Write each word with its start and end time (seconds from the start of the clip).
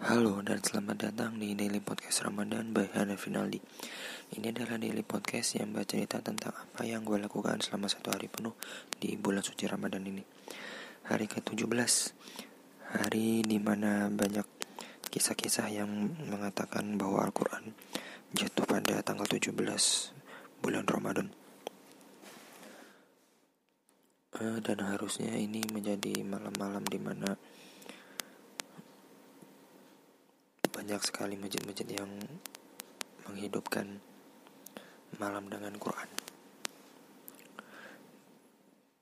Halo 0.00 0.40
dan 0.40 0.64
selamat 0.64 1.12
datang 1.12 1.36
di 1.36 1.52
Daily 1.52 1.76
Podcast 1.76 2.24
Ramadan 2.24 2.72
by 2.72 2.88
Hana 2.96 3.20
Finaldi. 3.20 3.60
Ini 4.32 4.48
adalah 4.48 4.80
Daily 4.80 5.04
Podcast 5.04 5.60
yang 5.60 5.76
bercerita 5.76 6.24
tentang 6.24 6.56
apa 6.56 6.88
yang 6.88 7.04
gue 7.04 7.20
lakukan 7.20 7.60
selama 7.60 7.84
satu 7.84 8.08
hari 8.08 8.32
penuh 8.32 8.56
di 8.96 9.20
bulan 9.20 9.44
suci 9.44 9.68
Ramadan 9.68 10.00
ini. 10.08 10.24
Hari 11.04 11.28
ke-17 11.28 11.92
Hari 12.96 13.44
di 13.44 13.60
mana 13.60 14.08
banyak 14.08 14.48
kisah-kisah 15.12 15.68
yang 15.68 16.16
mengatakan 16.32 16.96
bahwa 16.96 17.20
Al-Quran 17.20 17.76
jatuh 18.32 18.64
pada 18.64 19.04
tanggal 19.04 19.28
17 19.28 19.52
bulan 20.64 20.88
Ramadan. 20.88 21.28
Eh, 24.40 24.64
Dan 24.64 24.80
harusnya 24.80 25.36
ini 25.36 25.60
menjadi 25.68 26.24
malam-malam 26.24 26.88
di 26.88 26.96
mana 26.96 27.36
banyak 30.90 31.06
sekali 31.06 31.38
masjid-masjid 31.38 32.02
yang 32.02 32.10
menghidupkan 33.22 34.02
malam 35.22 35.46
dengan 35.46 35.70
Quran. 35.78 36.10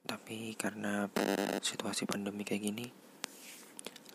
Tapi 0.05 0.53
karena 0.53 1.09
situasi 1.65 2.05
pandemi 2.05 2.45
kayak 2.45 2.61
gini, 2.61 2.85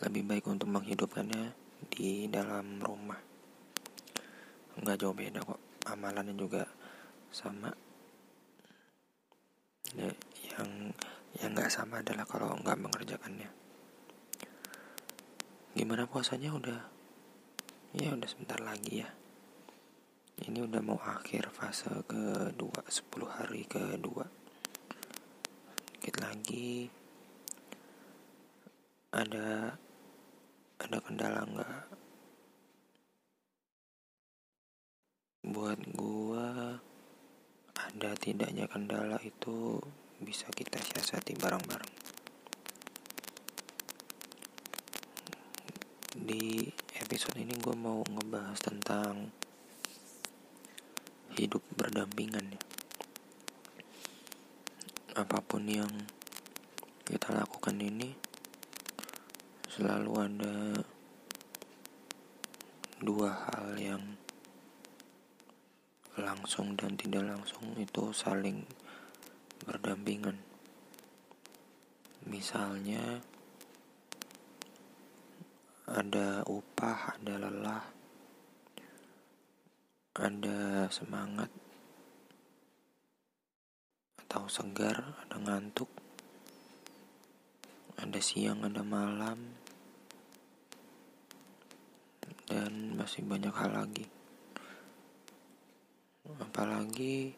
lebih 0.06 0.22
baik 0.22 0.46
untuk 0.54 0.70
menghidupkannya 0.70 1.50
di 1.90 2.30
dalam 2.30 2.78
rumah. 2.78 3.18
Enggak 4.78 5.02
jauh 5.02 5.18
beda 5.18 5.42
kok, 5.42 5.58
amalannya 5.90 6.38
juga 6.38 6.70
sama. 7.34 7.74
Ya, 9.98 10.14
yang 10.46 10.94
yang 11.42 11.58
nggak 11.58 11.74
sama 11.74 12.06
adalah 12.06 12.30
kalau 12.30 12.54
nggak 12.54 12.78
mengerjakannya. 12.78 13.50
Gimana 15.74 16.06
puasanya 16.06 16.54
udah 16.54 16.93
ya 17.94 18.10
udah 18.18 18.26
sebentar 18.26 18.58
lagi 18.58 19.06
ya. 19.06 19.10
Ini 20.44 20.66
udah 20.66 20.82
mau 20.82 20.98
akhir 20.98 21.54
fase 21.54 21.94
kedua 22.10 22.82
10 22.90 23.30
hari 23.30 23.70
kedua. 23.70 24.26
Sedikit 25.94 26.16
lagi 26.26 26.90
ada 29.14 29.78
ada 30.82 30.98
kendala 31.06 31.42
nggak? 31.46 31.82
Buat 35.54 35.80
gua 35.94 36.82
ada 37.78 38.12
tidaknya 38.18 38.66
kendala 38.66 39.22
itu 39.22 39.78
bisa 40.18 40.50
kita 40.50 40.82
siasati 40.82 41.38
bareng-bareng. 41.38 41.94
Di 46.18 46.63
episode 47.04 47.36
ini 47.36 47.52
gue 47.60 47.76
mau 47.76 48.00
ngebahas 48.08 48.56
tentang 48.64 49.28
hidup 51.36 51.60
berdampingan 51.76 52.56
ya 52.56 52.62
apa 55.20 55.44
pun 55.44 55.68
yang 55.68 55.92
kita 57.04 57.36
lakukan 57.36 57.78
ini 57.78 58.16
selalu 59.68 60.12
ada 60.16 60.56
dua 63.04 63.30
hal 63.52 63.76
yang 63.76 64.04
langsung 66.16 66.80
dan 66.80 66.96
tidak 66.96 67.26
langsung 67.26 67.74
itu 67.76 68.14
saling 68.16 68.64
berdampingan. 69.66 70.38
Misalnya 72.30 73.20
ada 75.94 76.42
upah, 76.50 77.22
ada 77.22 77.38
lelah, 77.38 77.86
ada 80.18 80.90
semangat 80.90 81.54
atau 84.26 84.50
segar, 84.50 85.22
ada 85.22 85.38
ngantuk, 85.38 85.94
ada 88.02 88.18
siang, 88.18 88.66
ada 88.66 88.82
malam, 88.82 89.38
dan 92.50 92.98
masih 92.98 93.22
banyak 93.22 93.54
hal 93.54 93.78
lagi. 93.78 94.10
Apalagi 96.42 97.38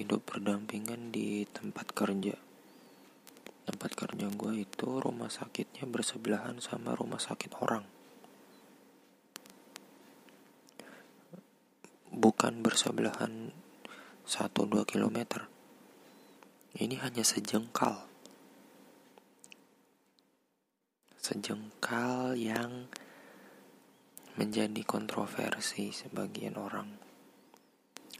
hidup 0.00 0.24
berdampingan 0.24 1.12
di 1.12 1.44
tempat 1.44 1.92
kerja 1.92 2.47
tempat 3.68 3.92
kerja 3.92 4.32
gue 4.32 4.64
itu 4.64 4.88
rumah 4.96 5.28
sakitnya 5.28 5.84
bersebelahan 5.84 6.56
sama 6.64 6.96
rumah 6.96 7.20
sakit 7.20 7.52
orang. 7.60 7.84
Bukan 12.08 12.64
bersebelahan 12.64 13.52
1-2 14.24 14.88
km 14.88 15.44
ini 16.80 16.96
hanya 16.96 17.20
sejengkal. 17.20 18.08
Sejengkal 21.20 22.40
yang 22.40 22.88
menjadi 24.40 24.80
kontroversi 24.88 25.92
sebagian 25.92 26.56
orang. 26.56 26.88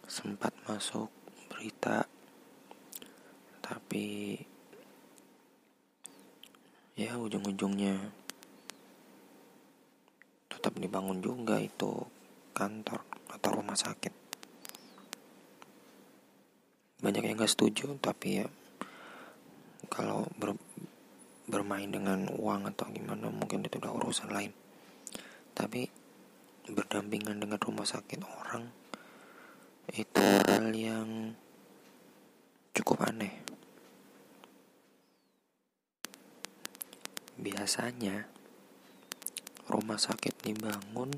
Sempat 0.04 0.52
masuk 0.68 1.08
berita 1.48 2.04
tapi 3.64 4.36
ya 6.98 7.14
ujung-ujungnya 7.14 8.10
tetap 10.50 10.74
dibangun 10.82 11.22
juga 11.22 11.62
itu 11.62 11.94
kantor 12.50 13.06
atau 13.30 13.50
rumah 13.54 13.78
sakit. 13.78 14.10
Banyak 16.98 17.22
yang 17.22 17.38
gak 17.38 17.54
setuju 17.54 17.94
tapi 18.02 18.42
ya 18.42 18.50
kalau 19.86 20.26
ber, 20.42 20.58
bermain 21.46 21.86
dengan 21.86 22.26
uang 22.34 22.66
atau 22.74 22.90
gimana 22.90 23.30
mungkin 23.30 23.62
itu 23.62 23.78
udah 23.78 23.94
urusan 23.94 24.34
lain. 24.34 24.50
Tapi 25.54 25.86
berdampingan 26.66 27.38
dengan 27.38 27.62
rumah 27.62 27.86
sakit 27.86 28.18
orang 28.26 28.66
itu 29.94 30.18
hal 30.20 30.74
yang 30.74 31.32
cukup 32.74 33.06
aneh 33.06 33.47
Biasanya 37.38 38.26
rumah 39.70 39.94
sakit 39.94 40.42
dibangun 40.42 41.14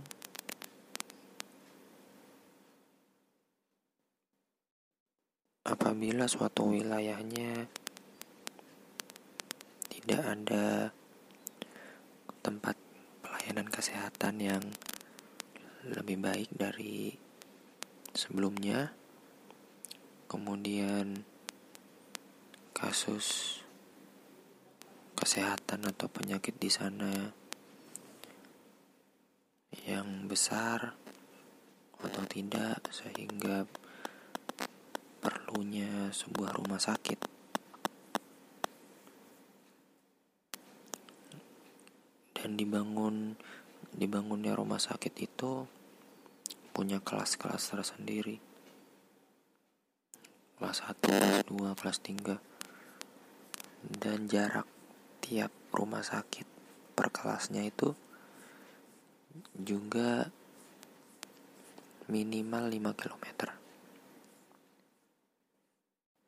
apabila 5.64 6.26
suatu 6.26 6.74
wilayahnya 6.74 7.70
tidak 9.86 10.22
ada 10.26 10.90
tempat 12.42 12.74
pelayanan 13.22 13.68
kesehatan 13.70 14.34
yang 14.42 14.64
lebih 15.86 16.18
baik 16.18 16.50
dari 16.52 17.14
sebelumnya. 18.12 18.92
Kemudian 20.26 21.26
kasus 22.74 23.59
kesehatan 25.20 25.84
atau 25.84 26.08
penyakit 26.08 26.56
di 26.56 26.72
sana 26.72 27.12
yang 29.84 30.24
besar 30.24 30.96
atau 32.00 32.24
tidak 32.24 32.88
sehingga 32.88 33.68
perlunya 35.20 36.08
sebuah 36.08 36.56
rumah 36.56 36.80
sakit. 36.80 37.20
Dan 42.40 42.56
dibangun 42.56 43.36
dibangunnya 43.92 44.56
rumah 44.56 44.80
sakit 44.80 45.12
itu 45.20 45.68
punya 46.72 46.96
kelas-kelas 47.04 47.76
tersendiri. 47.76 48.40
Kelas 50.56 50.80
1, 50.88 51.04
kelas 51.04 51.44
2, 51.44 51.76
kelas 51.76 51.98
3 52.00 52.40
dan 54.00 54.28
jarak 54.28 54.79
tiap 55.30 55.54
rumah 55.70 56.02
sakit 56.02 56.42
per 56.98 57.14
kelasnya 57.14 57.62
itu 57.62 57.94
juga 59.54 60.26
minimal 62.10 62.66
5 62.66 62.98
km 62.98 63.54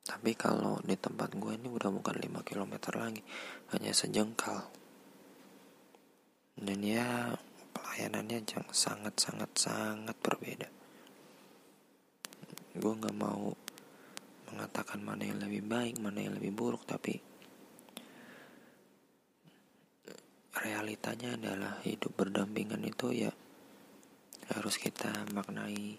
tapi 0.07 0.39
kalau 0.39 0.79
di 0.87 0.95
tempat 0.95 1.35
gue 1.35 1.59
ini 1.59 1.67
udah 1.67 1.91
bukan 1.91 2.15
5 2.15 2.47
km 2.47 2.75
lagi 2.95 3.23
hanya 3.75 3.91
sejengkal. 3.91 4.71
Dan 6.53 6.79
ya 6.85 7.35
pelayanannya 7.75 8.47
sangat 8.71 9.19
sangat 9.19 9.51
sangat 9.57 10.15
berbeda. 10.23 10.71
Gue 12.79 12.93
nggak 12.93 13.17
mau 13.19 13.51
mengatakan 14.53 15.01
mana 15.01 15.25
yang 15.25 15.41
lebih 15.41 15.65
baik 15.65 15.97
mana 15.97 16.21
yang 16.21 16.37
lebih 16.37 16.53
buruk 16.53 16.85
tapi 16.85 17.17
realitanya 20.63 21.35
adalah 21.35 21.83
hidup 21.83 22.15
berdampingan 22.15 22.87
itu 22.87 23.27
ya 23.27 23.33
harus 24.55 24.79
kita 24.79 25.11
maknai 25.35 25.99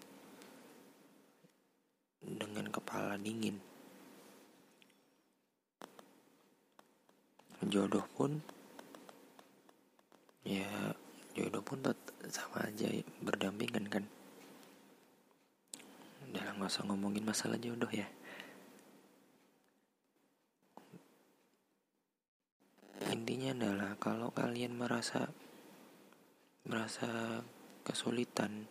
dengan 2.24 2.72
kepala 2.72 3.20
dingin. 3.20 3.60
Jodoh 7.64 8.04
pun 8.16 8.40
ya 10.48 10.96
jodoh 11.36 11.60
pun 11.60 11.84
sama 12.32 12.64
aja 12.64 12.88
berdampingan 13.20 13.84
kan. 13.92 14.04
Nggak 16.32 16.56
usah 16.64 16.88
ngomongin 16.88 17.28
masalah 17.28 17.60
jodoh 17.60 17.92
ya 17.92 18.08
intinya 23.14 23.54
adalah 23.54 23.93
kalau 24.04 24.28
kalian 24.36 24.76
merasa 24.76 25.32
merasa 26.68 27.40
kesulitan 27.88 28.68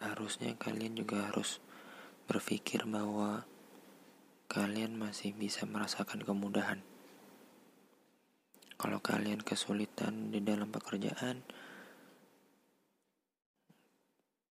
harusnya 0.00 0.56
kalian 0.56 0.96
juga 0.96 1.28
harus 1.28 1.60
berpikir 2.24 2.88
bahwa 2.88 3.44
kalian 4.48 4.96
masih 4.96 5.36
bisa 5.36 5.68
merasakan 5.68 6.24
kemudahan. 6.24 6.80
Kalau 8.80 9.04
kalian 9.04 9.44
kesulitan 9.44 10.32
di 10.32 10.40
dalam 10.40 10.72
pekerjaan 10.72 11.44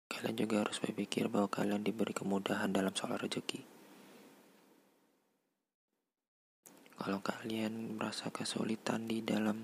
kalian 0.06 0.38
juga 0.38 0.62
harus 0.62 0.78
berpikir 0.78 1.34
bahwa 1.34 1.50
kalian 1.50 1.82
diberi 1.82 2.14
kemudahan 2.14 2.70
dalam 2.70 2.94
soal 2.94 3.18
rezeki 3.18 3.77
kalau 7.08 7.24
kalian 7.24 7.96
merasa 7.96 8.28
kesulitan 8.36 9.08
di 9.08 9.24
dalam 9.24 9.64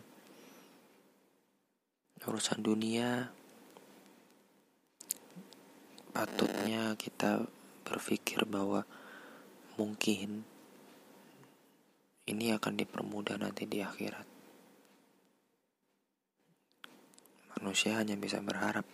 urusan 2.23 2.63
dunia 2.63 3.35
patutnya 6.15 6.95
kita 6.95 7.43
berpikir 7.83 8.47
bahwa 8.47 8.87
mungkin 9.75 10.47
ini 12.31 12.55
akan 12.55 12.79
dipermudah 12.79 13.35
nanti 13.35 13.67
di 13.67 13.83
akhirat. 13.83 14.23
Manusia 17.59 17.99
hanya 17.99 18.15
bisa 18.15 18.39
berharap 18.39 18.87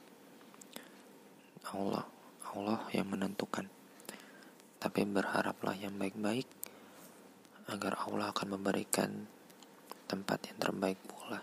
Allah 1.69 2.09
Allah 2.49 2.81
yang 2.97 3.13
menentukan. 3.13 3.69
Tapi 4.81 5.05
berharaplah 5.05 5.77
yang 5.77 6.01
baik-baik 6.01 6.58
agar 7.69 8.01
Allah 8.09 8.33
akan 8.33 8.57
memberikan 8.57 9.29
tempat 10.09 10.49
yang 10.49 10.57
terbaik 10.57 10.97
pula. 11.05 11.39